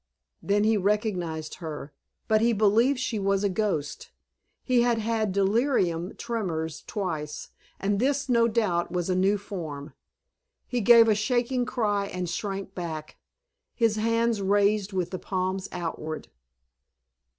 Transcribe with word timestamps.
Then 0.41 0.63
he 0.63 0.77
recognized 0.77 1.57
her, 1.61 1.93
but 2.27 2.41
he 2.41 2.53
believed 2.53 2.97
she 2.99 3.19
was 3.19 3.43
a 3.43 3.49
ghost. 3.49 4.09
He 4.63 4.81
had 4.81 4.97
had 4.97 5.31
delirium 5.31 6.15
tremens 6.15 6.83
twice, 6.87 7.49
and 7.79 7.99
this 7.99 8.27
no 8.27 8.47
doubt 8.47 8.91
was 8.91 9.11
a 9.11 9.15
new 9.15 9.37
form. 9.37 9.93
He 10.65 10.81
gave 10.81 11.07
a 11.07 11.13
shaking 11.13 11.67
cry 11.67 12.07
and 12.07 12.27
shrank 12.27 12.73
back, 12.73 13.17
his 13.75 13.97
hands 13.97 14.41
raised 14.41 14.91
with 14.91 15.11
the 15.11 15.19
palms 15.19 15.69
outward. 15.71 16.29